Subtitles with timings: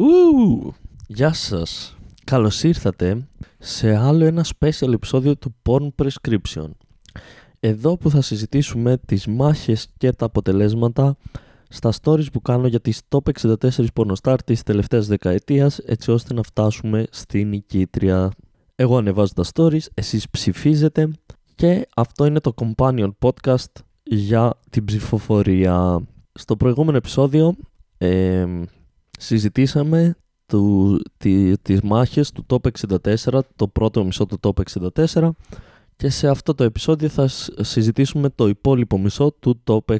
[0.00, 0.72] Ου,
[1.06, 1.96] γεια σας.
[2.24, 6.70] Καλώς ήρθατε σε άλλο ένα special επεισόδιο του Porn Prescription.
[7.60, 11.16] Εδώ που θα συζητήσουμε τις μάχες και τα αποτελέσματα
[11.68, 16.42] στα stories που κάνω για τις top 64 pornostar της τελευταίας δεκαετίας έτσι ώστε να
[16.42, 18.30] φτάσουμε στην νικήτρια.
[18.74, 21.10] Εγώ ανεβάζω τα stories, εσείς ψηφίζετε
[21.54, 23.72] και αυτό είναι το companion podcast
[24.02, 26.06] για την ψηφοφορία.
[26.32, 27.56] Στο προηγούμενο επεισόδιο
[27.98, 28.46] ε,
[29.18, 30.16] συζητήσαμε
[30.46, 32.70] του, τη, τις μάχες του Top
[33.24, 34.80] 64, το πρώτο μισό του Top
[35.14, 35.30] 64
[35.96, 37.28] και σε αυτό το επεισόδιο θα
[37.60, 39.96] συζητήσουμε το υπόλοιπο μισό του Top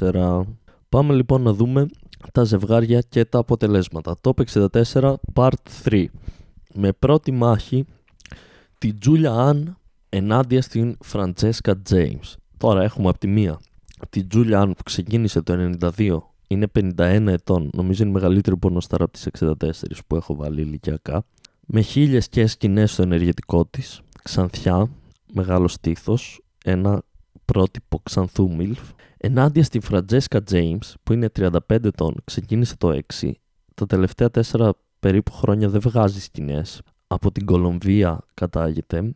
[0.00, 0.42] 64.
[0.88, 1.86] Πάμε λοιπόν να δούμε
[2.32, 4.16] τα ζευγάρια και τα αποτελέσματα.
[4.20, 5.50] Top 64 Part
[5.84, 6.04] 3
[6.74, 7.84] με πρώτη μάχη
[8.78, 9.76] τη Τζούλια Αν
[10.08, 12.34] ενάντια στην Φραντσέσκα James.
[12.56, 13.60] Τώρα έχουμε από τη μία
[14.10, 17.70] τη Τζούλια Αν που ξεκίνησε το 92 είναι 51 ετών.
[17.72, 19.54] Νομίζω είναι μεγαλύτερη πορνοστάρα από τις 64
[20.06, 21.24] που έχω βάλει ηλικιακά.
[21.66, 24.00] Με χίλιες και σκηνές στο ενεργετικό της.
[24.22, 24.90] Ξανθιά,
[25.32, 27.02] μεγάλος στήθος, ένα
[27.44, 28.80] πρότυπο ξανθού Μιλφ.
[29.16, 33.32] Ενάντια στη Φραντζέσκα James που είναι 35 ετών, ξεκίνησε το 6.
[33.74, 34.70] Τα τελευταία 4
[35.00, 36.82] περίπου χρόνια δεν βγάζει σκηνές.
[37.06, 39.14] Από την Κολομβία κατάγεται.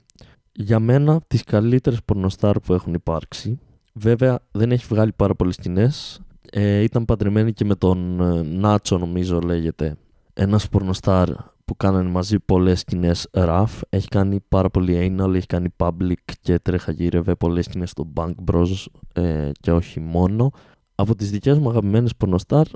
[0.52, 3.58] Για μένα τις καλύτερες πορνοστάρ που έχουν υπάρξει.
[3.92, 6.20] Βέβαια δεν έχει βγάλει πάρα πολλές σκηνές
[6.50, 9.96] ε, ήταν παντρεμένη και με τον ε, Νάτσο νομίζω λέγεται.
[10.34, 11.28] Ένας πορνοστάρ
[11.64, 13.80] που κάνανε μαζί πολλές σκηνές ραφ.
[13.88, 18.32] Έχει κάνει πάρα πολύ anal, έχει κάνει public και τρέχα γύρευε πολλές σκηνές στο Bank
[18.50, 20.50] Bros ε, και όχι μόνο.
[20.94, 22.66] Από τις δικές μου αγαπημένες πορνοστάρ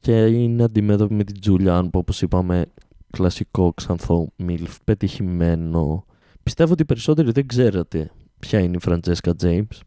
[0.00, 2.66] και είναι αντιμέτωπη με την Julian που όπως είπαμε
[3.10, 6.04] κλασικό ξανθό milf πετυχημένο.
[6.42, 9.78] Πιστεύω ότι οι περισσότεροι δεν ξέρατε ποια είναι η Francesca James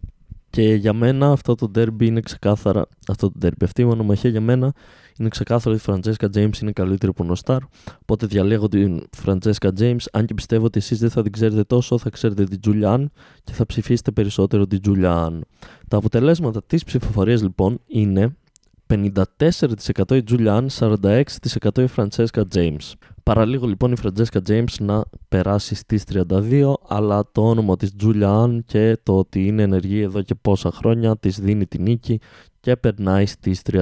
[0.50, 2.86] και για μένα αυτό το derby είναι ξεκάθαρα.
[3.08, 4.74] Αυτό το derby, αυτή η μονομαχία για μένα
[5.20, 7.60] είναι ξεκάθαρο ότι η Φραντζέσκα James είναι καλύτερη από νοστάρ.
[8.02, 10.04] Οπότε διαλέγω την Φραντζέσκα James.
[10.12, 13.12] Αν και πιστεύω ότι εσείς δεν θα την ξέρετε τόσο, θα ξέρετε την Τζουλιάν
[13.44, 15.44] και θα ψηφίσετε περισσότερο την Τζουλιάν.
[15.88, 18.36] Τα αποτελέσματα της ψηφοφορίας λοιπόν είναι
[18.88, 21.24] 54% η Τζουλιάν, 46%
[21.78, 22.94] η Φραντσέσκα James.
[23.24, 28.98] Παραλίγο λοιπόν η Φραντζέσκα James να περάσει στις 32, αλλά το όνομα της Τζουλιάν και
[29.04, 32.20] το ότι είναι ενεργή εδώ και πόσα χρόνια της δίνει την νίκη
[32.60, 33.82] και περνάει στις 32.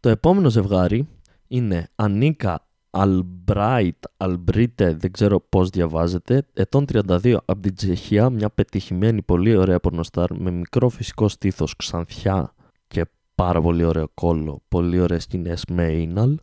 [0.00, 1.08] Το επόμενο ζευγάρι
[1.48, 9.22] είναι Ανίκα Αλμπράιτ, Αλμπρίτε, δεν ξέρω πώς διαβάζεται, ετών 32 από την Τσεχία, μια πετυχημένη
[9.22, 12.59] πολύ ωραία πορνοστάρ με μικρό φυσικό στήθος, ξανθιά και
[13.40, 16.34] πάρα πολύ ωραίο κόλλο, πολύ ωραίες σκηνές με anal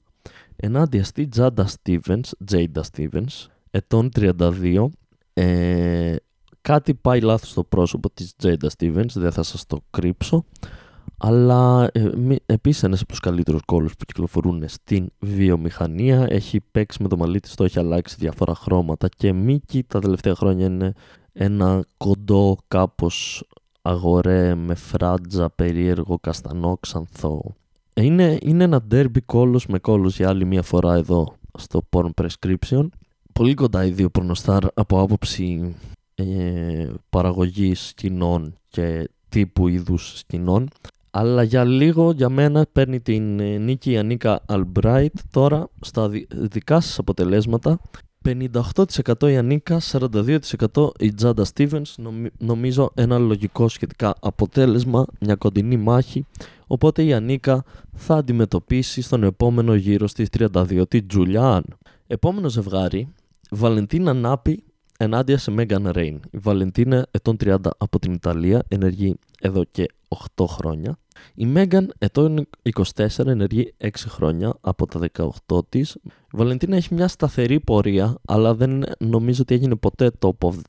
[0.56, 2.22] ενάντια στη Τζάντα Stevens,
[2.52, 4.90] Jada Stevens, ετών 32.
[5.34, 6.16] Ε,
[6.62, 10.46] κάτι πάει λάθος στο πρόσωπο της Jada Stevens, δεν θα σας το κρύψω.
[11.18, 12.12] Αλλά ε,
[12.46, 16.26] επίσης ένας από τους καλύτερους κόλλους που κυκλοφορούν στην βιομηχανία.
[16.30, 20.36] Έχει παίξει με το μαλλί της, το έχει αλλάξει διάφορα χρώματα και Μίκη τα τελευταία
[20.36, 20.94] χρόνια είναι
[21.34, 23.44] ένα κοντό κάπως
[23.88, 27.56] αγορέ με φράτζα περίεργο καστανό ξανθό.
[27.94, 32.88] Είναι, είναι ένα derby κόλος με κόλος για άλλη μια φορά εδώ στο Porn Prescription.
[33.34, 35.76] Πολύ κοντά οι δύο πορνοστάρ από άποψη
[36.16, 40.70] ε, παραγωγής σκηνών και τύπου είδους σκηνών.
[41.12, 46.80] Αλλά για λίγο για μένα παίρνει την ε, νίκη η Ανίκα Αλμπράιτ τώρα στα δικά
[46.80, 47.80] σας αποτελέσματα
[48.26, 51.96] 58% η Ανίκα, 42% η Τζάντα Στίβενς.
[52.38, 56.26] Νομίζω ένα λογικό σχετικά αποτέλεσμα, μια κοντινή μάχη.
[56.68, 57.64] Οπότε η Ανίκα
[57.94, 61.64] θα αντιμετωπίσει στον επόμενο γύρο στις 32 τη Τζουλιάν.
[62.08, 63.14] Επόμενο ζευγάρι,
[63.52, 64.64] Βαλεντίνα Νάπη
[64.98, 66.20] ενάντια σε Μέγαν Ρέιν.
[66.32, 69.86] Η Βαλεντίνα ετών 30 από την Ιταλία, ενεργεί εδώ και
[70.36, 70.98] 8 χρόνια.
[71.36, 72.48] Η Μέγαν ετών
[72.96, 75.00] 24 ενεργεί 6 χρόνια από τα
[75.48, 75.96] 18 της.
[76.06, 80.60] Η Βαλεντίνα έχει μια σταθερή πορεία, αλλά δεν νομίζω ότι έγινε ποτέ top of...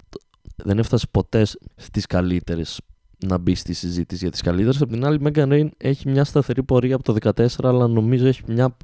[0.57, 2.81] Δεν έφτασε ποτέ στις καλύτερες
[3.27, 4.81] να μπει στη συζήτηση για τις καλύτερες.
[4.81, 8.27] Απ' την άλλη, η Megan Rain έχει μια σταθερή πορεία από το 14, αλλά νομίζω
[8.27, 8.77] έχει μια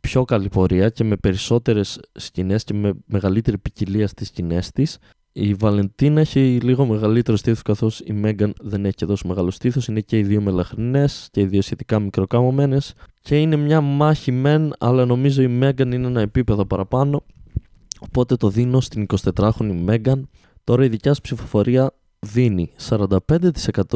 [0.00, 4.98] πιο καλή πορεία και με περισσότερες σκηνές και με μεγαλύτερη ποικιλία στις σκηνές της.
[5.36, 9.86] Η Βαλεντίνα έχει λίγο μεγαλύτερο στήθος καθώς η Μέγαν δεν έχει και τόσο μεγάλο στήθος.
[9.86, 12.94] Είναι και οι δύο μελαχρινές και οι δύο σχετικά μικροκάμωμένες.
[13.20, 17.22] Και είναι μια μάχη μεν, αλλά νομίζω η Μέγαν είναι ένα επίπεδο παραπάνω.
[18.00, 20.28] Οπότε το δίνω στην 24χρονη Μέγαν.
[20.64, 23.18] Τώρα η δικιά σου ψηφοφορία δίνει 45%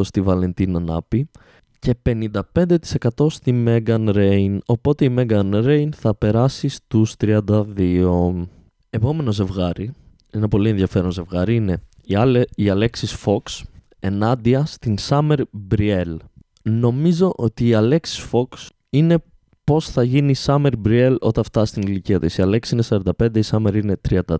[0.00, 1.30] στη Βαλεντίνα Νάπη
[1.78, 4.62] και 55% στη Μέγαν Ρέιν.
[4.66, 8.46] Οπότε η Μέγαν Ρέιν θα περάσει στους 32.
[8.90, 9.92] Επόμενο ζευγάρι
[10.30, 13.62] ένα πολύ ενδιαφέρον ζευγάρι είναι η, Ale, η Alexis Fox
[13.98, 15.38] ενάντια στην Summer
[15.70, 16.16] Brielle.
[16.62, 19.18] Νομίζω ότι η Alexis Fox είναι
[19.64, 22.38] πώς θα γίνει η Summer Brielle όταν φτάσει στην ηλικία της.
[22.38, 23.96] Η Αλέξη είναι 45, η Summer είναι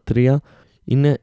[0.06, 0.37] 33.
[0.85, 1.20] Είναι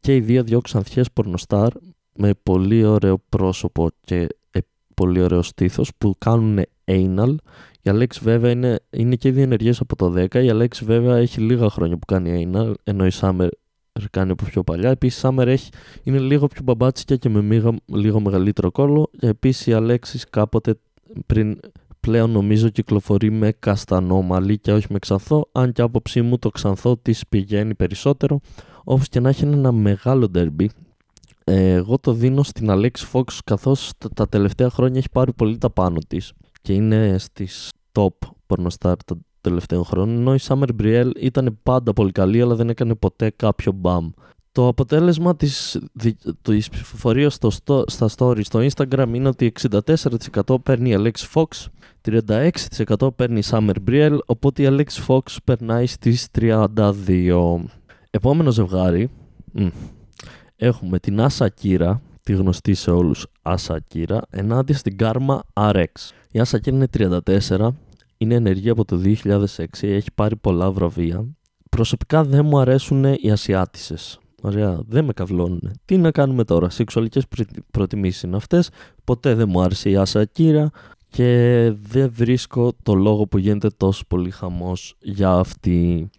[0.00, 1.72] και οι δύο δυο ξανθιές πορνοστάρ
[2.14, 4.58] με πολύ ωραίο πρόσωπο και ε,
[4.94, 7.34] πολύ ωραίο στήθος που κάνουν anal.
[7.82, 10.34] Η Αλέξη βέβαια είναι, είναι και οι δύο ενεργές από το 10.
[10.34, 13.48] Η Αλέξη βέβαια έχει λίγα χρόνια που κάνει anal, ενώ η Summer
[14.10, 14.90] κάνει από πιο παλιά.
[14.90, 15.70] Επίσης, η Summer έχει,
[16.02, 19.10] είναι λίγο πιο μπαμπάτσικια και με μίγα, λίγο μεγαλύτερο κόλλο.
[19.20, 20.74] Επίσης, η Αλέξη κάποτε
[21.26, 21.60] πριν
[22.00, 26.50] πλέον νομίζω κυκλοφορεί με καστανό μαλλί και όχι με ξανθό, αν και άποψή μου το
[26.50, 28.40] ξανθό της πηγαίνει περισσότερο.
[28.84, 30.70] Όπως και να έχει ένα μεγάλο ντερμπι.
[31.44, 35.70] Ε, εγώ το δίνω στην Alex Fox καθώς τα τελευταία χρόνια έχει πάρει πολύ τα
[35.70, 38.08] πάνω της και είναι στις top
[38.46, 38.96] πορνοστάρ
[39.48, 43.32] των τελευταίων χρόνων ενώ η Summer Brielle ήταν πάντα πολύ καλή αλλά δεν έκανε ποτέ
[43.36, 44.10] κάποιο μπαμ.
[44.52, 45.80] Το αποτέλεσμα της,
[46.42, 51.66] της ψηφοφορίας στο, στα stories στο Instagram είναι ότι 64% παίρνει η Alex Fox,
[52.98, 57.64] 36% παίρνει η Summer Brielle, οπότε η Alex Fox περνάει στις 32.
[58.10, 59.10] Επόμενο ζευγάρι,
[60.56, 65.84] έχουμε την Άσα Κύρα, τη γνωστή σε όλους Άσα Κύρα, ενάντια στην Karma RX.
[66.30, 66.88] Η Άσα Κύρα είναι
[67.26, 67.68] 34,
[68.18, 69.46] είναι ενεργή από το 2006,
[69.80, 71.26] έχει πάρει πολλά βραβεία.
[71.70, 74.18] Προσωπικά δεν μου αρέσουν οι Ασιάτισες.
[74.42, 75.70] Ωραία, δεν με καυλώνουν.
[75.84, 77.24] Τι να κάνουμε τώρα, σεξουαλικές
[77.70, 78.70] προτιμήσεις είναι αυτές.
[79.04, 80.70] Ποτέ δεν μου άρεσε η Άσα Κύρα
[81.08, 86.10] και δεν βρίσκω το λόγο που γίνεται τόσο πολύ χαμός για αυτή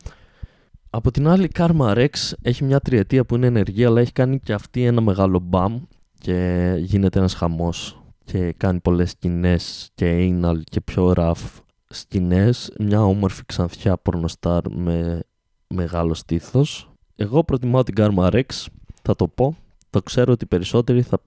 [0.92, 4.40] από την άλλη, η Karma Rex έχει μια τριετία που είναι ενεργή, αλλά έχει κάνει
[4.40, 5.82] και αυτή ένα μεγάλο μπαμ
[6.20, 12.74] και γίνεται ένας χαμός και κάνει πολλές σκηνές και anal και πιο rough σκηνές.
[12.80, 15.24] Μια όμορφη ξανθιά πορνοστάρ με
[15.68, 16.92] μεγάλο στήθος.
[17.16, 18.66] Εγώ προτιμάω την Karma Rex,
[19.02, 19.58] θα το πω.
[19.90, 21.22] Το ξέρω ότι περισσότεροι θα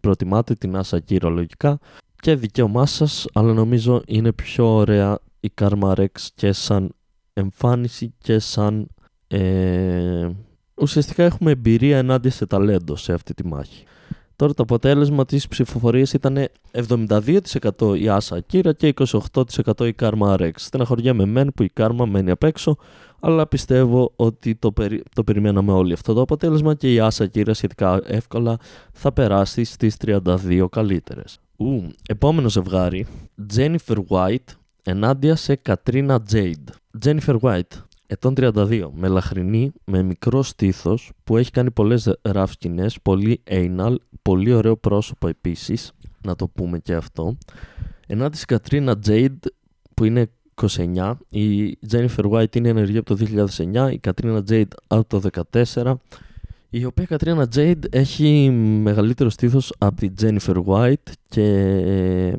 [0.00, 1.78] προτιμάτε την Άσα λογικά
[2.20, 6.94] και δικαίωμά σας, αλλά νομίζω είναι πιο ωραία η Karma Rex και σαν
[7.32, 8.88] εμφάνιση και σαν
[9.26, 10.30] ε,
[10.74, 13.84] ουσιαστικά έχουμε εμπειρία ενάντια σε ταλέντο σε αυτή τη μάχη.
[14.36, 18.94] Τώρα το αποτέλεσμα της ψηφοφορίας ήταν 72% η Άσα Ακύρα και
[19.32, 20.50] 28% η Κάρμα RX.
[20.54, 22.76] Στεναχωριέμαι μεν που η Κάρμα μένει απ' έξω,
[23.20, 25.02] αλλά πιστεύω ότι το, περι...
[25.14, 28.56] το περιμέναμε όλοι αυτό το αποτέλεσμα και η Άσα Ακύρα σχετικά εύκολα
[28.92, 31.38] θα περάσει στις 32 καλύτερες.
[31.56, 33.06] Ου, επόμενο ζευγάρι,
[33.56, 36.64] Jennifer White ενάντια σε Κατρίνα Jade.
[37.04, 37.82] Jennifer White,
[38.14, 42.52] ετών 32, μελαχρινή, με μικρό στήθος, που έχει κάνει πολλές ραφ
[43.02, 47.36] πολύ anal, πολύ ωραίο πρόσωπο επίσης, να το πούμε και αυτό.
[48.06, 49.46] Ενάντια η Κατρίνα Jade,
[49.94, 53.26] που είναι 29, η Jennifer White είναι ενεργή από το
[53.56, 55.30] 2009, η Κατρίνα Jade από το
[55.72, 55.94] 2014,
[56.70, 58.50] η οποία Κατρίνα Jade έχει
[58.82, 62.36] μεγαλύτερο στήθος από τη Jennifer White και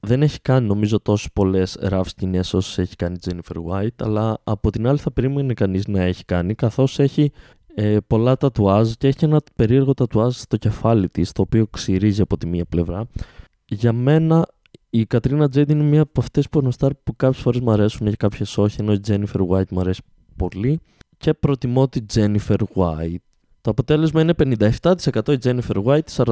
[0.00, 4.38] δεν έχει κάνει νομίζω τόσο πολλές rough σκηνέ όσες έχει κάνει η Jennifer White, αλλά
[4.44, 7.32] από την άλλη θα περίμενε κανείς να έχει κάνει, καθώς έχει
[7.74, 12.36] ε, πολλά τατουάζ και έχει ένα περίεργο τατουάζ στο κεφάλι της, το οποίο ξυρίζει από
[12.38, 13.06] τη μία πλευρά.
[13.64, 14.46] Για μένα
[14.90, 18.16] η Κατρίνα Τζέντ είναι μία από αυτές που γνωστά που κάποιες φορές μου αρέσουν και
[18.16, 20.02] κάποιες όχι, ενώ η Jennifer White μου αρέσει
[20.36, 20.80] πολύ.
[21.16, 23.27] Και προτιμώ τη Jennifer White.
[23.68, 26.24] Το αποτέλεσμα είναι 57% η Jennifer White,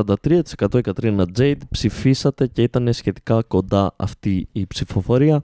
[0.65, 1.59] 43% η Κατρίνα Jade.
[1.71, 5.41] Ψηφίσατε και ήταν σχετικά κοντά αυτή η ψηφοφορία.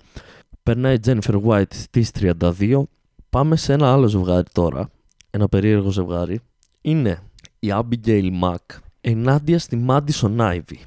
[0.62, 2.82] Περνάει η Jennifer White στις 32.
[3.30, 4.90] Πάμε σε ένα άλλο ζευγάρι τώρα.
[5.31, 6.40] Ένα περίεργο ζευγάρι.
[6.81, 7.19] Είναι
[7.58, 10.78] η Abigail Mack ενάντια στη Madison Ivy.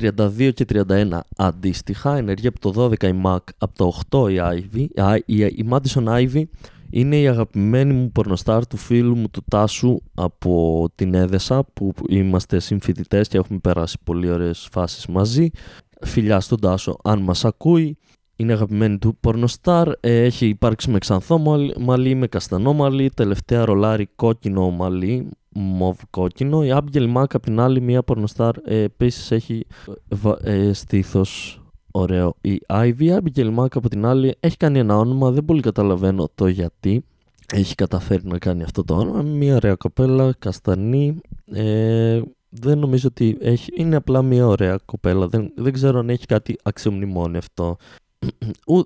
[0.00, 4.86] 32 και 31 αντίστοιχα, ενεργεί από το 12 η Mac, από το 8 η Ivy.
[5.56, 6.42] Η Madison Ivy
[6.96, 12.58] είναι η αγαπημένη μου πορνοστάρ του φίλου μου του Τάσου από την Έδεσα που είμαστε
[12.58, 15.50] συμφοιτητές και έχουμε περάσει πολύ ωραίες φάσεις μαζί.
[16.00, 17.98] Φιλιά στον Τάσο αν μας ακούει.
[18.36, 21.38] Είναι αγαπημένη του πορνοστάρ, ε, έχει υπάρξει με ξανθό
[21.78, 26.64] μαλλί, με καστανό μαλλί, τελευταία ρολάρι κόκκινο μαλλί, μοβ κόκκινο.
[26.64, 29.66] Η Άμπγελ Μάκ απ' την άλλη μια πορνοστάρ ε, επίσης έχει
[30.42, 31.63] ε, στήθος
[31.94, 32.36] ωραίο.
[32.40, 36.46] Η Ivy Abigail Mack από την άλλη έχει κάνει ένα όνομα, δεν πολύ καταλαβαίνω το
[36.46, 37.04] γιατί
[37.52, 39.22] έχει καταφέρει να κάνει αυτό το όνομα.
[39.22, 41.20] Μια ωραία κοπέλα, καστανή.
[41.52, 43.70] Ε, δεν νομίζω ότι έχει.
[43.76, 45.26] Είναι απλά μια ωραία κοπέλα.
[45.26, 47.76] Δεν, δεν ξέρω αν έχει κάτι αξιομνημόνευτο.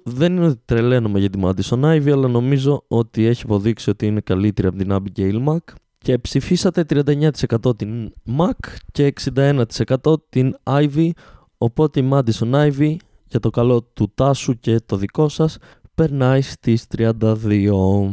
[0.05, 4.21] δεν είναι ότι τρελαίνομαι για τη Madison Ivy, αλλά νομίζω ότι έχει αποδείξει ότι είναι
[4.21, 5.75] καλύτερη από την Abigail Mack.
[5.99, 8.51] Και ψηφίσατε 39% την Mac
[8.93, 11.11] και 61% την Ivy
[11.59, 12.97] Οπότε η Madison Ivy
[13.27, 15.59] για το καλό του Τάσου και το δικό σας
[15.95, 18.11] περνάει στις 32.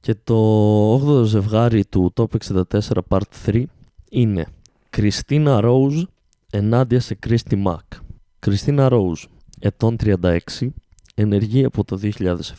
[0.00, 3.64] Και το 8ο ζευγάρι του Top 64 Part 3
[4.10, 4.46] είναι
[4.90, 6.02] Κριστίνα Rose
[6.50, 7.98] ενάντια σε Κρίστη Mac.
[8.38, 9.24] Κριστίνα Rose
[9.58, 10.38] ετών 36,
[11.14, 12.00] ενεργεί από το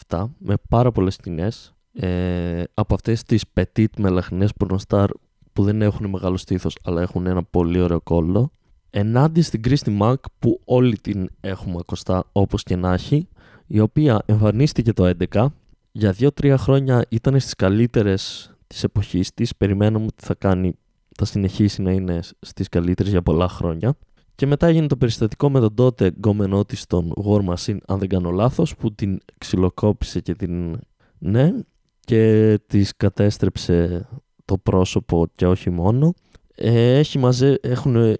[0.07, 5.09] 2007 με πάρα πολλές σκηνές ε, από αυτές τις petit μελαχνές πορνοστάρ
[5.53, 8.51] που δεν έχουν μεγάλο στήθος αλλά έχουν ένα πολύ ωραίο κόλλο
[8.91, 13.27] ενάντια στην Κρίστη Μακ που όλοι την έχουμε ακοστά όπως και να έχει
[13.67, 15.45] η οποία εμφανίστηκε το 2011
[15.91, 20.75] για 2-3 χρόνια ήταν στις καλύτερες της εποχής της περιμέναμε ότι θα κάνει
[21.17, 23.95] θα συνεχίσει να είναι στις καλύτερες για πολλά χρόνια
[24.41, 28.07] και μετά έγινε το περιστατικό με τον τότε γκόμενό τη στον War Machine, αν δεν
[28.07, 30.79] κάνω λάθος, που την ξυλοκόπησε και την.
[31.17, 31.53] Ναι,
[31.99, 34.07] και της κατέστρεψε
[34.45, 36.13] το πρόσωπο και όχι μόνο.
[36.55, 37.59] Ε, έχει, μαζε...
[37.61, 38.15] Έχουν...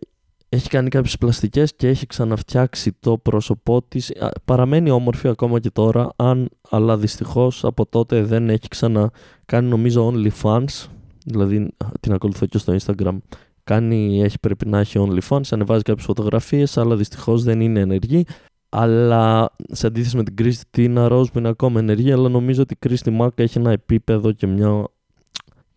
[0.53, 4.11] έχει κάνει κάποιες πλαστικές και έχει ξαναφτιάξει το πρόσωπό της.
[4.45, 10.85] Παραμένει όμορφη ακόμα και τώρα, αν, αλλά δυστυχώς από τότε δεν έχει ξανακάνει νομίζω OnlyFans.
[11.25, 13.17] Δηλαδή την ακολουθώ και στο Instagram
[13.63, 18.25] κάνει, έχει, πρέπει να έχει OnlyFans, ανεβάζει κάποιες φωτογραφίες, αλλά δυστυχώς δεν είναι ενεργή.
[18.69, 22.77] Αλλά σε αντίθεση με την Κριστίνα Ροζ που είναι ακόμα ενεργή, αλλά νομίζω ότι η
[22.79, 24.87] Κρίστη Μάκ έχει ένα επίπεδο και, μια,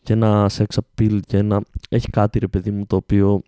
[0.03, 1.63] και ένα sex appeal και ένα...
[1.89, 3.43] Έχει κάτι ρε παιδί μου το οποίο,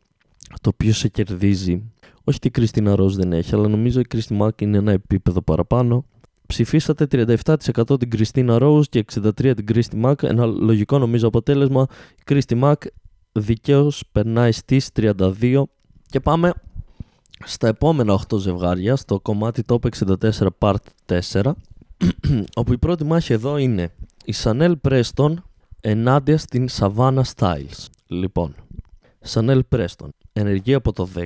[0.61, 1.93] το οποίο σε κερδίζει.
[2.25, 5.43] Όχι ότι η Κριστίνα Ροζ δεν έχει, αλλά νομίζω η Κρίστη Μάκ είναι ένα επίπεδο
[5.43, 6.05] παραπάνω.
[6.47, 10.23] Ψηφίσατε 37% την Κριστίνα Ρόουζ και 63% την Κρίστη Μάκ.
[10.23, 11.87] Ένα λογικό νομίζω αποτέλεσμα.
[12.19, 12.83] Η Κρίστη Μάκ
[13.33, 15.63] δικαίως περνάει στις 32
[16.07, 16.53] και πάμε
[17.45, 19.79] στα επόμενα 8 ζευγάρια στο κομμάτι Top
[20.21, 20.75] 64 Part
[21.33, 21.51] 4
[22.61, 23.93] όπου η πρώτη μάχη εδώ είναι
[24.25, 25.35] η Chanel Preston
[25.81, 27.87] ενάντια στην Savannah Styles.
[28.07, 28.55] Λοιπόν,
[29.33, 31.25] Chanel Preston ενεργεί από το 10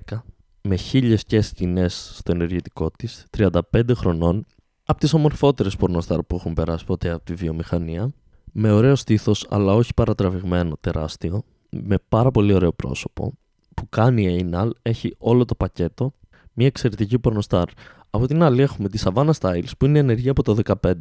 [0.62, 4.46] με χίλιες και σκηνές στο ενεργητικό της, 35 χρονών,
[4.84, 8.12] από τις ομορφότερες πορνοστάρ που έχουν περάσει ποτέ από τη βιομηχανία,
[8.52, 13.34] με ωραίο στήθος αλλά όχι παρατραβηγμένο τεράστιο, με πάρα πολύ ωραίο πρόσωπο
[13.74, 16.14] που κάνει anal, έχει όλο το πακέτο,
[16.52, 17.68] μια εξαιρετική πορνοστάρ.
[18.10, 20.92] Από την άλλη έχουμε τη Savannah Styles που είναι ενεργή από το 15.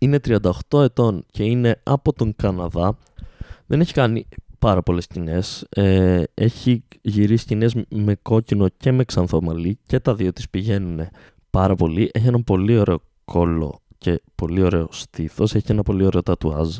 [0.00, 0.20] Είναι
[0.70, 2.98] 38 ετών και είναι από τον Καναδά.
[3.66, 4.26] Δεν έχει κάνει
[4.60, 5.66] πάρα πολλές σκηνές.
[5.68, 11.08] Ε, έχει γυρίσει σκηνές με κόκκινο και με ξανθό μαλλί και τα δύο τις πηγαίνουν
[11.50, 12.10] πάρα πολύ.
[12.12, 15.54] Έχει ένα πολύ ωραίο κόλλο και πολύ ωραίο στήθος.
[15.54, 16.76] Έχει ένα πολύ ωραίο τατουάζ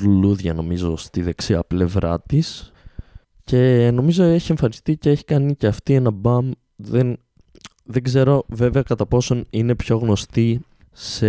[0.00, 2.72] λουλούδια νομίζω στη δεξιά πλευρά της
[3.44, 7.16] και νομίζω έχει εμφανιστεί και έχει κάνει και αυτή ένα μπαμ δεν,
[7.84, 10.60] δεν ξέρω βέβαια κατά πόσον είναι πιο γνωστή
[10.92, 11.26] σε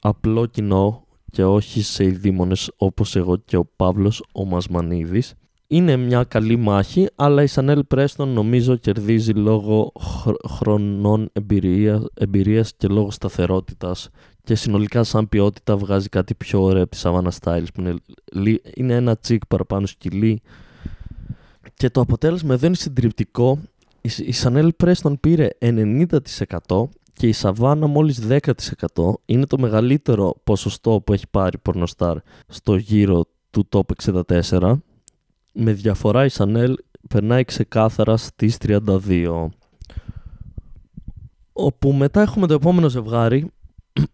[0.00, 5.34] απλό κοινό και όχι σε ειδήμονες όπως εγώ και ο Παύλος ο Μασμανίδης.
[5.68, 9.92] Είναι μια καλή μάχη, αλλά η Σανέλ Πρέστον νομίζω κερδίζει λόγω
[10.48, 14.08] χρονών εμπειρία, εμπειρίας και λόγω σταθερότητας.
[14.44, 18.94] Και συνολικά σαν ποιότητα βγάζει κάτι πιο ωραίο από τη Savannah Styles που είναι, είναι
[18.94, 20.40] ένα τσικ παραπάνω σκυλί.
[21.74, 23.58] Και το αποτέλεσμα εδώ είναι συντριπτικό.
[24.18, 26.06] Η Σανέλ Πρέστον πήρε 90%
[27.16, 28.38] και η Σαβάνα μόλις 10%
[29.26, 34.12] είναι το μεγαλύτερο ποσοστό που έχει πάρει πορνοστάρ στο γύρο του top
[34.50, 34.76] 64
[35.52, 36.76] με διαφορά η Σανέλ
[37.08, 39.46] περνάει ξεκάθαρα στις 32.
[41.52, 43.50] Όπου μετά έχουμε το επόμενο ζευγάρι,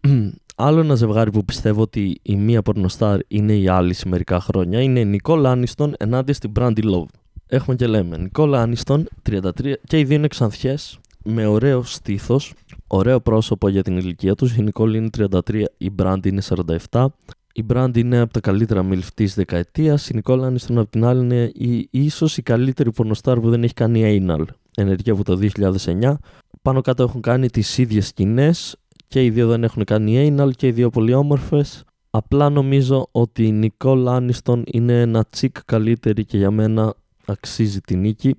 [0.55, 4.81] άλλο ένα ζευγάρι που πιστεύω ότι η μία πορνοστάρ είναι η άλλη σε μερικά χρόνια,
[4.81, 7.09] είναι η Νικόλ Άνιστον ενάντια στην Brandy Love.
[7.47, 12.53] Έχουμε και λέμε Νικόλ Άνιστον, 33, και οι δύο είναι ξανθιές, με ωραίο στήθος,
[12.87, 14.55] ωραίο πρόσωπο για την ηλικία τους.
[14.55, 16.41] Η Νικόλ είναι 33, η Brandy είναι
[16.89, 17.05] 47.
[17.53, 20.09] Η Brand είναι από τα καλύτερα μιλφ της δεκαετίας.
[20.09, 23.73] Η Νικόλα Άνιστον από την άλλη είναι η, ίσως η καλύτερη πορνοστάρ που δεν έχει
[23.73, 24.43] κάνει anal.
[24.75, 26.13] Ενεργεία από το 2009.
[26.61, 28.75] Πάνω κάτω έχουν κάνει τις ίδιες σκηνές
[29.07, 31.83] και οι δύο δεν έχουν κάνει anal και οι δύο πολύ όμορφες.
[32.09, 36.93] Απλά νομίζω ότι η Νικόλ Άνιστον είναι ένα τσικ καλύτερη και για μένα
[37.25, 38.35] αξίζει τη νίκη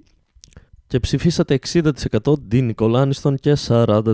[0.95, 4.13] και ψηφίσατε 60% την Νικολάνιστον και 40%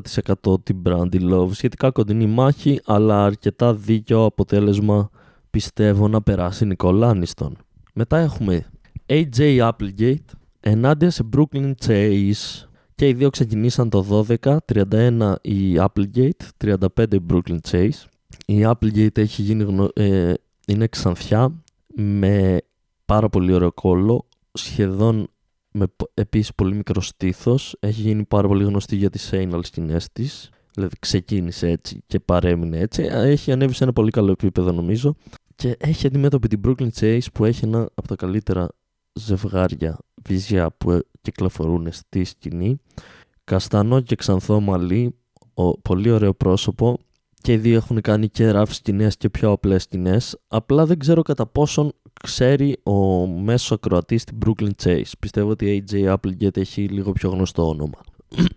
[0.62, 1.48] την Brandy Love.
[1.52, 5.10] Σχετικά κοντινή μάχη, αλλά αρκετά δίκαιο αποτέλεσμα
[5.50, 7.56] πιστεύω να περάσει η Νικολάνιστον.
[7.94, 8.66] Μετά έχουμε
[9.06, 10.24] AJ Applegate
[10.60, 12.66] ενάντια σε Brooklyn Chase.
[12.94, 16.78] Και οι δύο ξεκινήσαν το 12, 31 η Applegate, 35
[17.12, 18.04] η Brooklyn Chase.
[18.46, 19.88] Η Applegate έχει γίνει γνω...
[19.94, 20.32] ε,
[20.66, 21.62] είναι ξανθιά
[21.94, 22.58] με
[23.04, 25.28] πάρα πολύ ωραίο κόλλο, σχεδόν
[25.72, 27.76] με επίσης πολύ μικρό στήθος.
[27.80, 30.50] Έχει γίνει πάρα πολύ γνωστή για τις anal σκηνές της.
[30.74, 33.02] Δηλαδή ξεκίνησε έτσι και παρέμεινε έτσι.
[33.02, 35.14] Έχει ανέβει σε ένα πολύ καλό επίπεδο νομίζω.
[35.54, 38.68] Και έχει αντιμέτωπη την Brooklyn Chase που έχει ένα από τα καλύτερα
[39.12, 42.76] ζευγάρια βυζιά που κυκλοφορούν στη σκηνή.
[43.44, 45.14] Καστανό και ξανθό μαλλί,
[45.54, 46.98] ο, πολύ ωραίο πρόσωπο
[47.40, 50.38] και οι δύο έχουν κάνει και ραφ σκηνές και πιο απλές σκηνές.
[50.48, 51.92] Απλά δεν ξέρω κατά πόσον
[52.22, 55.10] ξέρει ο μέσο ακροατής στην Brooklyn Chase.
[55.18, 57.98] Πιστεύω ότι η AJ Applegate έχει λίγο πιο γνωστό όνομα.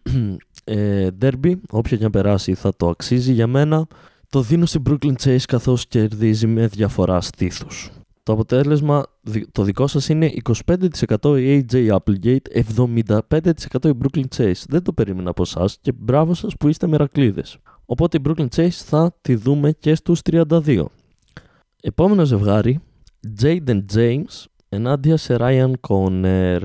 [0.63, 3.87] ε, derby, όποια και αν περάσει θα το αξίζει για μένα.
[4.29, 7.91] Το δίνω στην Brooklyn Chase καθώς κερδίζει με διαφορά στήθους.
[8.23, 9.05] Το αποτέλεσμα
[9.51, 10.31] το δικό σας είναι
[10.65, 14.63] 25% η AJ Applegate, 75% η Brooklyn Chase.
[14.67, 17.57] Δεν το περίμενα από εσάς και μπράβο σας που είστε μερακλείδες.
[17.85, 20.85] Οπότε η Brooklyn Chase θα τη δούμε και στους 32.
[21.81, 22.79] Επόμενο ζευγάρι,
[23.41, 26.59] Jaden James ενάντια σε Ryan Conner.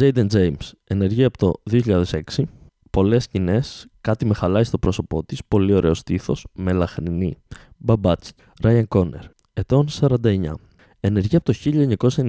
[0.00, 2.44] Jaden James, ενεργεί από το 2006,
[2.90, 7.36] πολλές σκηνές, κάτι με χαλάει στο πρόσωπό της, πολύ ωραίο στήθος, μελαχρινή.
[7.76, 8.32] Μπαμπάτσι,
[8.62, 10.54] Ryan Conner, ετών 49.
[11.00, 11.52] Ενεργεί από το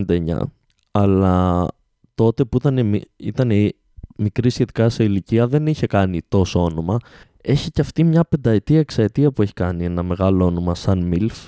[0.07, 0.39] 1999,
[0.91, 1.67] αλλά
[2.15, 3.51] τότε που ήταν, ήταν
[4.17, 6.97] μικρή σχετικά σε ηλικία δεν είχε κάνει τόσο όνομα.
[7.49, 11.47] Έχει και αυτή μια πενταετία, εξαετία που έχει κάνει ένα μεγάλο όνομα σαν MILF,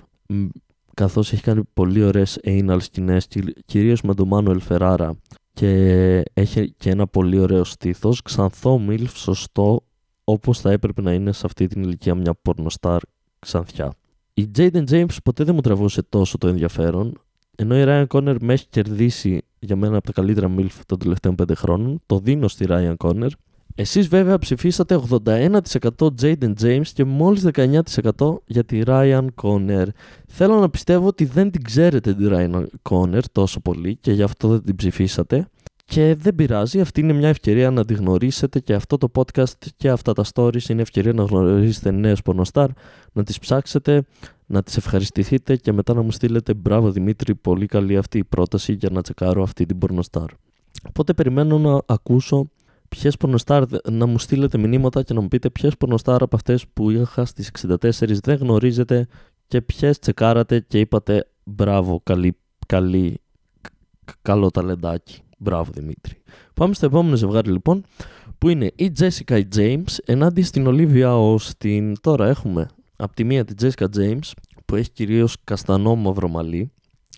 [0.94, 3.28] καθώς έχει κάνει πολύ ωραίες anal σκηνές,
[3.66, 5.18] κυρίως με τον Μάνουελ Φεράρα
[5.54, 9.84] και έχει και ένα πολύ ωραίο στήθος, ξανθό MILF, σωστό,
[10.24, 13.00] όπως θα έπρεπε να είναι σε αυτή την ηλικία μια πορνοστάρ
[13.40, 13.94] ξανθιά.
[14.34, 17.22] Η Jaden James ποτέ δεν μου τραβούσε τόσο το ενδιαφέρον,
[17.56, 21.36] ενώ η Ryan Conner με έχει κερδίσει για μένα από τα καλύτερα MILF των τελευταίων
[21.42, 22.00] 5 χρόνων.
[22.06, 23.30] Το δίνω στη Ryan Conner.
[23.82, 25.60] Εσείς βέβαια ψηφίσατε 81%
[26.22, 29.86] Jaden James και μόλις 19% για τη Ryan Conner.
[30.28, 34.48] Θέλω να πιστεύω ότι δεν την ξέρετε τη Ryan Conner τόσο πολύ και γι' αυτό
[34.48, 35.48] δεν την ψηφίσατε.
[35.86, 39.90] Και δεν πειράζει, αυτή είναι μια ευκαιρία να τη γνωρίσετε και αυτό το podcast και
[39.90, 42.70] αυτά τα stories είναι ευκαιρία να γνωρίσετε νέες πορνοστάρ,
[43.12, 44.04] να τις ψάξετε,
[44.46, 48.74] να τις ευχαριστηθείτε και μετά να μου στείλετε μπράβο Δημήτρη, πολύ καλή αυτή η πρόταση
[48.74, 50.30] για να τσεκάρω αυτή την πορνοστάρ.
[50.88, 52.50] Οπότε περιμένω να ακούσω
[52.90, 56.90] ποιες πορνοστάρ, να μου στείλετε μηνύματα και να μου πείτε ποιες πορνοστάρ από αυτές που
[56.90, 57.76] είχα στις 64
[58.24, 59.08] δεν γνωρίζετε
[59.48, 63.20] και ποιες τσεκάρατε και είπατε μπράβο, καλή, καλή,
[64.22, 65.22] καλό ταλεντάκι.
[65.38, 66.22] Μπράβο Δημήτρη.
[66.54, 67.84] Πάμε στο επόμενο ζευγάρι λοιπόν
[68.38, 71.94] που είναι η Jessica James ενάντια στην Olivia Austin.
[72.02, 74.32] Τώρα έχουμε από τη μία τη Jessica James
[74.66, 76.72] που έχει κυρίως καστανό μαύρο μαλλί.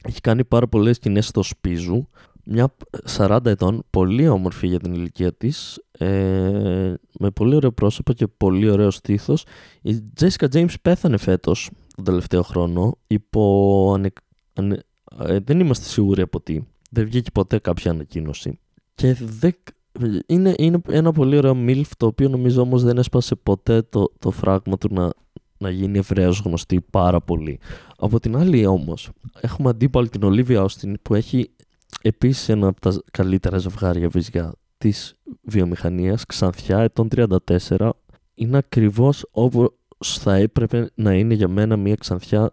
[0.03, 2.07] Έχει κάνει πάρα πολλές σκηνές στο σπίζου.
[2.43, 2.75] Μια
[3.17, 8.69] 40 ετών, πολύ όμορφη για την ηλικία της, ε, με πολύ ωραίο πρόσωπο και πολύ
[8.69, 9.45] ωραίος στήθος.
[9.81, 13.91] Η Jessica James πέθανε φέτος, τον τελευταίο χρόνο, υπό...
[13.95, 14.11] Ανε...
[14.53, 14.79] Ανε...
[15.19, 16.61] Ε, δεν είμαστε σίγουροι από τι
[16.93, 18.59] δεν βγήκε ποτέ κάποια ανακοίνωση.
[18.95, 19.53] Και δεν...
[20.25, 24.31] είναι, είναι ένα πολύ ωραίο MILF το οποίο νομίζω όμως δεν έσπασε ποτέ το, το
[24.31, 25.09] φράγμα του να,
[25.57, 27.59] να γίνει ευρέως γνωστή πάρα πολύ.
[27.97, 29.09] Από την άλλη όμως
[29.41, 31.51] έχουμε αντίπαλη την Olivia Austin που έχει
[32.01, 37.89] επίσης ένα από τα καλύτερα ζευγάρια βυζιά της βιομηχανίας, ξανθιά ετών 34,
[38.33, 42.51] είναι ακριβώς όπως θα έπρεπε να είναι για μένα μια ξανθιά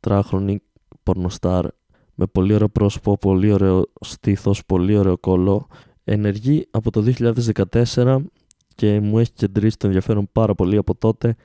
[0.00, 0.56] 34χρονη
[1.02, 1.66] πορνοστάρ
[2.14, 5.66] με πολύ ωραίο πρόσωπο, πολύ ωραίο στήθος, πολύ ωραίο κόλλο.
[6.04, 7.04] Ενεργεί από το
[7.94, 8.16] 2014
[8.74, 11.36] και μου έχει κεντρήσει το ενδιαφέρον πάρα πολύ από τότε.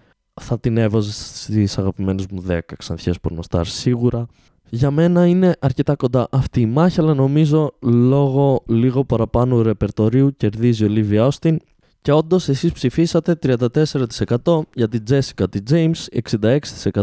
[0.42, 4.26] Θα την έβαζα στις αγαπημένες μου 10 ξανθιές πορνοστάρ σίγουρα.
[4.70, 10.84] Για μένα είναι αρκετά κοντά αυτή η μάχη, αλλά νομίζω λόγω λίγο παραπάνω ρεπερτορίου κερδίζει
[10.84, 11.60] ο Λίβι Άουστιν.
[12.02, 16.22] Και όντως εσείς ψηφίσατε 34% για την Jessica τη James,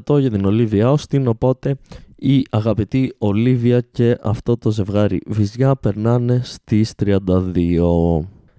[0.07, 1.77] 66% για την Olivia Austin, οπότε
[2.17, 7.19] η αγαπητή Ολίβια και αυτό το ζευγάρι βυζιά περνάνε στις 32.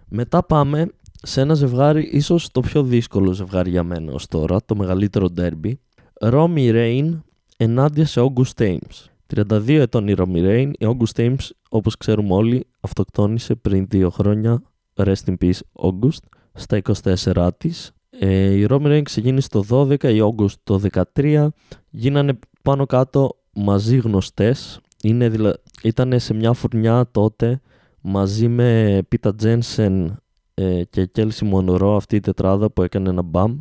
[0.08, 0.91] Μετά πάμε
[1.22, 5.80] σε ένα ζευγάρι ίσως το πιο δύσκολο ζευγάρι για μένα ως τώρα, το μεγαλύτερο ντέρμπι.
[6.22, 7.24] Ρόμι Ρέιν
[7.58, 9.06] ενάντια σε August Ames.
[9.36, 14.62] 32 ετών η Ρόμι Ρέιν, η August Ames όπως ξέρουμε όλοι αυτοκτόνησε πριν δύο χρόνια,
[14.96, 17.91] rest in peace August, στα 24 της.
[18.10, 20.82] Ε, η Ρόμι Ρέιν ξεκίνησε το 12, η August το
[21.15, 21.48] 13,
[21.89, 24.80] γίνανε πάνω κάτω μαζί γνωστές.
[25.04, 25.58] Είναι, δηλα...
[25.84, 27.62] Ήταν σε μια φουρνιά τότε
[28.02, 30.20] μαζί με Πίτα Τζένσεν
[30.54, 33.58] ε, και Κέλσι Μονορό αυτή η τετράδα που έκανε ένα μπαμ.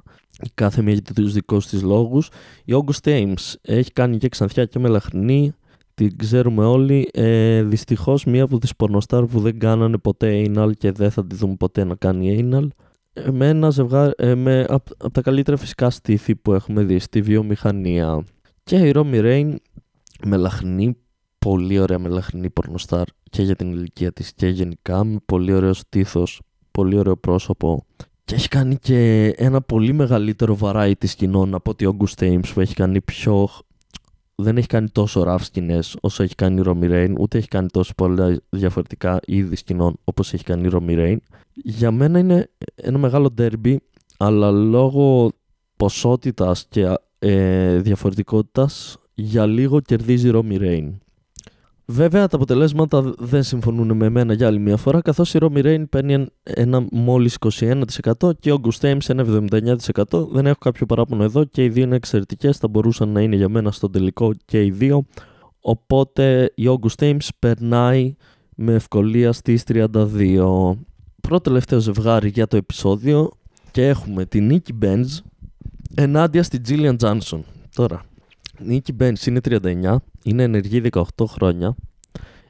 [0.54, 2.30] Κάθε μία για τους δικούς της λόγους.
[2.64, 5.52] Η August Ames έχει κάνει και ξανθιά και μελαχρινή.
[5.94, 7.08] Την ξέρουμε όλοι.
[7.12, 11.34] Ε, δυστυχώς μία από τις πορνοστάρ που δεν κάνανε ποτέ anal και δεν θα τη
[11.34, 12.68] δούμε ποτέ να κάνει anal.
[13.12, 16.98] Ε, με ένα ζευγάρι, ε, με, από, από τα καλύτερα φυσικά στήθη που έχουμε δει
[16.98, 18.24] στη βιομηχανία.
[18.64, 19.54] Και η Romy Rain
[20.26, 20.96] μελαχρινή,
[21.38, 26.40] πολύ ωραία μελαχρινή πορνοστάρ και για την ηλικία της και γενικά με πολύ ωραίο στήθος,
[26.70, 27.86] πολύ ωραίο πρόσωπο
[28.26, 32.60] και έχει κάνει και ένα πολύ μεγαλύτερο variety σκηνών από ότι ο August Ames που
[32.60, 33.48] έχει κάνει πιο...
[34.34, 37.68] Δεν έχει κάνει τόσο rough σκηνές όσο έχει κάνει η Romy Rain, ούτε έχει κάνει
[37.68, 41.16] τόσο πολλά διαφορετικά είδη σκηνών όπως έχει κάνει η Romy Rain.
[41.52, 43.76] Για μένα είναι ένα μεγάλο derby,
[44.16, 45.32] αλλά λόγω
[45.76, 50.98] ποσότητας και ε, διαφορετικότητας για λίγο κερδίζει Ρόμι Ρέιν.
[51.88, 55.84] Βέβαια τα αποτελέσματα δεν συμφωνούν με εμένα για άλλη μια φορά καθώς η Romy Rain
[55.90, 59.24] παίρνει ένα μόλις 21% και ο August Ames ένα
[60.08, 60.28] 79%.
[60.28, 63.48] Δεν έχω κάποιο παράπονο εδώ και οι δύο είναι εξαιρετικές, θα μπορούσαν να είναι για
[63.48, 65.06] μένα στο τελικό και οι δύο.
[65.60, 68.14] Οπότε η August Ames περνάει
[68.56, 70.72] με ευκολία στις 32.
[71.20, 73.30] Πρώτο τελευταίο ζευγάρι για το επεισόδιο
[73.70, 75.04] και έχουμε την Nikki Benz
[75.94, 77.40] ενάντια στη Jillian Johnson.
[77.74, 78.04] Τώρα,
[78.62, 81.74] η Nikki Benz είναι 39, είναι ενεργή 18 χρόνια,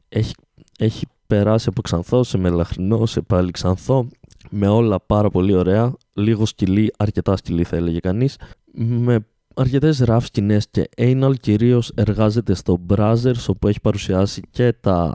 [0.09, 0.35] έχει,
[0.79, 4.09] έχει περάσει από ξανθό σε μελαχρινό, σε πάλι ξανθό,
[4.51, 8.37] με όλα πάρα πολύ ωραία, λίγο σκυλή, αρκετά σκυλή θα έλεγε κανείς,
[8.75, 15.13] με αρκετές ραφ σκηνέ και anal κυρίως εργάζεται στο Brazzers όπου έχει παρουσιάσει και τα,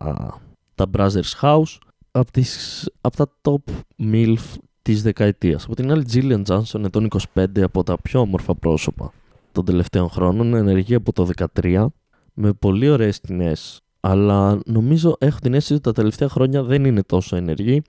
[0.75, 1.77] τα Brazzers House.
[2.13, 3.73] Από, τις, από τα top
[4.12, 5.63] MILF της δεκαετίας.
[5.63, 9.13] Από την άλλη Jillian Johnson ετών 25 από τα πιο όμορφα πρόσωπα
[9.52, 11.86] των τελευταίων χρόνων, ενεργεί από το 13
[12.34, 17.04] με πολύ ωραίες σκηνές αλλά νομίζω έχω την αίσθηση ότι τα τελευταία χρόνια δεν είναι
[17.04, 17.82] τόσο ενεργή.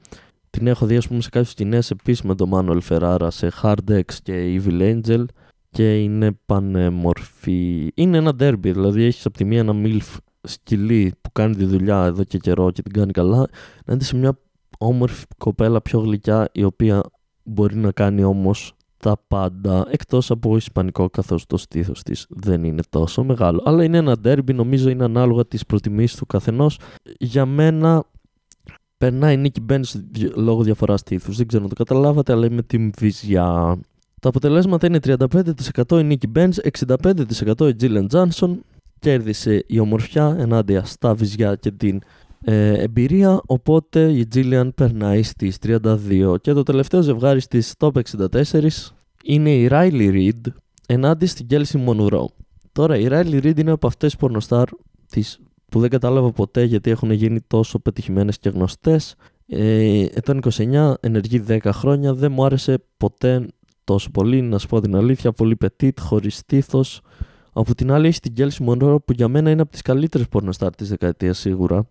[0.50, 3.90] Την έχω δει ας πούμε σε κάποιες σκηνές επίσης με τον Manuel Ferrara σε Hard
[3.90, 5.24] X και Evil Angel
[5.70, 7.90] και είναι πανέμορφη.
[7.94, 12.04] Είναι ένα derby, δηλαδή έχεις από τη μία ένα MILF σκυλί που κάνει τη δουλειά
[12.04, 13.48] εδώ και καιρό και την κάνει καλά,
[13.84, 14.38] να είναι σε μια
[14.78, 17.02] όμορφη κοπέλα πιο γλυκιά η οποία
[17.42, 19.86] μπορεί να κάνει όμως τα πάντα.
[19.90, 23.62] Εκτός από ισπανικό καθώς το στήθος της δεν είναι τόσο μεγάλο.
[23.64, 26.78] Αλλά είναι ένα derby νομίζω είναι ανάλογα της προτιμής του καθενός.
[27.18, 28.04] Για μένα
[28.98, 29.96] περνάει η Νίκη Μπένς
[30.34, 31.36] λόγω διαφοράς στήθους.
[31.36, 33.78] Δεν ξέρω αν το καταλάβατε αλλά είμαι την Βυζιά
[34.22, 38.64] τα αποτελέσματα είναι 35% η Νίκη Μπένς 65% η Τζίλεν Τζάνσον.
[38.98, 42.00] Κέρδισε η ομορφιά ενάντια στα βυζιά και την
[42.44, 48.68] ε, εμπειρία, οπότε η Τζίλιαν περνάει στις 32 και το τελευταίο ζευγάρι στις top 64
[49.24, 50.52] είναι η Riley Reid
[50.86, 52.26] ενάντια στην Kelsey Monroe.
[52.72, 54.68] Τώρα η Riley Reid είναι από αυτές τις πορνοστάρ
[55.08, 59.14] της που δεν κατάλαβα ποτέ γιατί έχουν γίνει τόσο πετυχημένες και γνωστές.
[59.46, 63.46] Ε, ετών 29, ενεργή 10 χρόνια, δεν μου άρεσε ποτέ
[63.84, 67.00] τόσο πολύ, να σου πω την αλήθεια, πολύ petit, χωρίς στήθος.
[67.52, 70.74] Από την άλλη έχει την Kelsey Monroe που για μένα είναι από τις καλύτερες πορνοστάρ
[70.74, 71.86] της δεκαετίας σίγουρα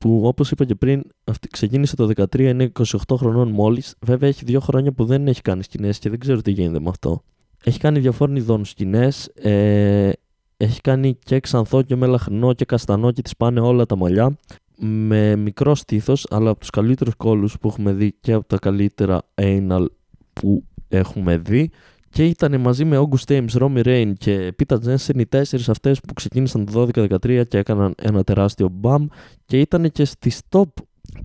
[0.00, 3.94] που όπως είπα και πριν αυτή, ξεκίνησε το 2013, είναι 28 χρονών μόλις.
[4.00, 6.88] Βέβαια έχει δύο χρόνια που δεν έχει κάνει σκηνές και δεν ξέρω τι γίνεται με
[6.88, 7.22] αυτό.
[7.64, 10.10] Έχει κάνει διαφόρων ειδών σκηνές, ε,
[10.56, 14.36] έχει κάνει και ξανθό και μελαχρινό και καστανό και τις πάνε όλα τα μαλλιά
[14.78, 19.22] με μικρό στήθος αλλά από τους καλύτερους κόλους που έχουμε δει και από τα καλύτερα
[19.34, 19.86] anal
[20.32, 21.70] που έχουμε δει
[22.14, 26.14] και ήταν μαζί με August Ames, Romy Rain και Peter Jensen οι τέσσερις αυτές που
[26.14, 29.06] ξεκίνησαν το 12-13 και έκαναν ένα τεράστιο μπαμ
[29.44, 30.68] και ήταν και στη top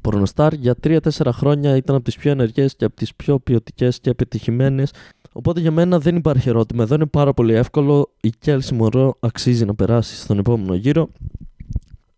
[0.01, 0.97] πορνοστάρ για 3-4
[1.31, 4.91] χρόνια ήταν από τις πιο ενεργές και από τις πιο ποιοτικές και επιτυχημένες
[5.31, 6.83] Οπότε για μένα δεν υπάρχει ερώτημα.
[6.83, 8.11] Εδώ είναι πάρα πολύ εύκολο.
[8.21, 11.09] Η Kelsey Μωρό αξίζει να περάσει στον επόμενο γύρο.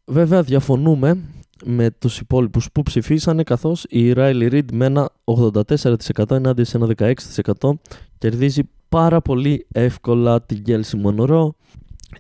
[0.06, 1.20] Βέβαια διαφωνούμε
[1.66, 7.16] με τους υπόλοιπους που ψηφίσανε καθώς η Riley Reid με ένα 84% ενάντια σε ένα
[7.60, 7.70] 16%
[8.18, 11.50] κερδίζει πάρα πολύ εύκολα την Kelsey Monroe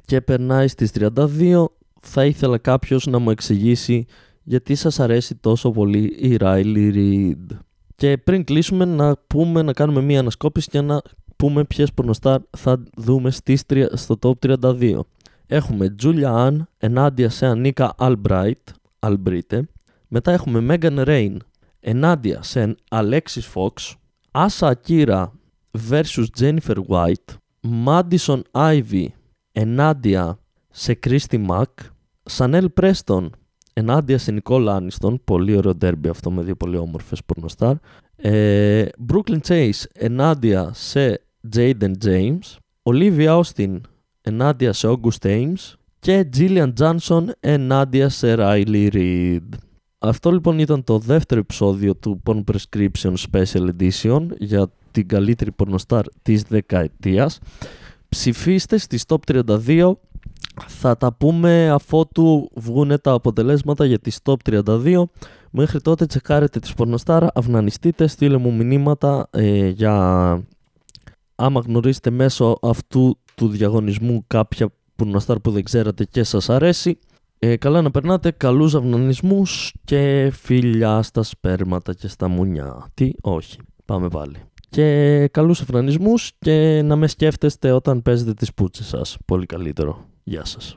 [0.05, 1.65] και περνάει στις 32
[2.01, 4.05] θα ήθελα κάποιος να μου εξηγήσει
[4.43, 7.57] γιατί σας αρέσει τόσο πολύ η Riley Reid.
[7.95, 11.01] Και πριν κλείσουμε να πούμε να κάνουμε μία ανασκόπηση και να
[11.35, 14.99] πούμε ποιες πορνοστάρ θα δούμε στις, στο top 32
[15.45, 18.63] έχουμε Julia Ann ενάντια σε Ανίκα Albright
[19.03, 19.67] Αλμπρίτε.
[20.07, 21.39] Μετά έχουμε Μέγαν Ρέιν
[21.79, 23.95] ενάντια σε Αλέξης Φόξ.
[24.31, 25.33] Άσα Ακύρα
[25.89, 27.29] vs Τζένιφερ Βουάιτ.
[27.61, 29.13] Μάντισον Άιβι
[29.51, 31.69] ενάντια σε Κρίστη Μακ.
[32.23, 33.35] Σανέλ Πρέστον
[33.73, 35.21] ενάντια σε Νικόλα Άνιστον.
[35.23, 37.75] Πολύ ωραίο ντέρμπι αυτό με δύο πολύ όμορφες πορνοστάρ.
[38.15, 42.57] Ε, Brooklyn Chase ενάντια σε Τζέιντεν Τζέιμς.
[42.83, 43.81] Ολίβια Όστιν
[44.21, 49.47] ενάντια σε Όγκου Τέιμς και Jillian Johnson ενάντια σε Riley Reid.
[49.99, 56.05] Αυτό λοιπόν ήταν το δεύτερο επεισόδιο του Porn Prescription Special Edition για την καλύτερη πορνοστάρ
[56.21, 57.39] της δεκαετίας.
[58.09, 59.91] Ψηφίστε στις top 32
[60.67, 64.35] θα τα πούμε αφότου βγουν τα αποτελέσματα για τις top
[64.65, 65.03] 32.
[65.51, 69.95] Μέχρι τότε τσεκάρετε τις πορνοστάρα, αυνανιστείτε, στείλε μου μηνύματα ε, για
[71.35, 74.69] άμα γνωρίζετε μέσω αυτού του διαγωνισμού κάποια
[75.05, 76.99] που που δεν ξέρατε και σας αρέσει.
[77.39, 82.87] Ε, καλά να περνάτε, καλούς αυνανισμούς και φιλιά στα σπέρματα και στα μουνιά.
[82.93, 83.57] Τι, όχι.
[83.85, 84.35] Πάμε πάλι.
[84.69, 89.17] Και καλούς αυνανισμούς και να με σκέφτεστε όταν παίζετε τις πούτσες σας.
[89.25, 90.05] Πολύ καλύτερο.
[90.23, 90.75] Γεια σας.